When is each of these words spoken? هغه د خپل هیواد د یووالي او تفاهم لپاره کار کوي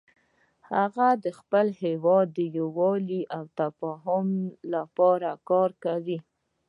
هغه 0.71 1.07
د 1.23 1.25
خپل 1.39 1.67
هیواد 1.83 2.27
د 2.37 2.39
یووالي 2.57 3.21
او 3.35 3.43
تفاهم 3.59 4.27
لپاره 4.73 5.29
کار 5.49 5.69
کوي 5.85 6.17